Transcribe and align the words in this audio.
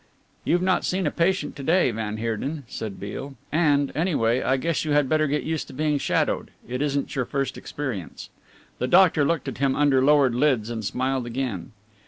"You've 0.43 0.63
not 0.63 0.83
seen 0.83 1.05
a 1.05 1.11
patient 1.11 1.55
to 1.57 1.61
day, 1.63 1.91
van 1.91 2.17
Heerden," 2.17 2.63
said 2.67 2.99
Beale, 2.99 3.35
"and, 3.51 3.91
anyway, 3.93 4.41
I 4.41 4.57
guess 4.57 4.83
you 4.83 4.93
had 4.93 5.07
better 5.07 5.27
get 5.27 5.43
used 5.43 5.67
to 5.67 5.73
being 5.73 5.99
shadowed. 5.99 6.49
It 6.67 6.81
isn't 6.81 7.15
your 7.15 7.25
first 7.25 7.55
experience." 7.55 8.31
The 8.79 8.87
doctor 8.87 9.23
looked 9.23 9.47
at 9.47 9.59
him 9.59 9.75
under 9.75 10.03
lowered 10.03 10.33
lids 10.33 10.71
and 10.71 10.83
smiled 10.83 11.27
again. 11.27 11.73